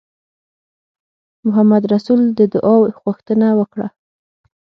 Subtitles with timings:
[1.45, 3.87] محمدرسول د دعا غوښتنه وکړه.